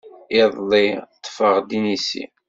Iḍelli 0.41 0.85
ṭṭfeɣ-d 1.17 1.69
inisi. 1.77 2.23